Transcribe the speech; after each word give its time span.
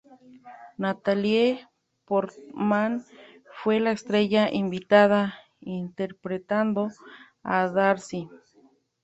Natalie 0.79 1.67
Portman 2.07 3.05
fue 3.53 3.79
la 3.79 3.91
estrella 3.91 4.49
invitada, 4.51 5.35
interpretando 5.59 6.89
a 7.43 7.69
Darcy. 7.69 8.27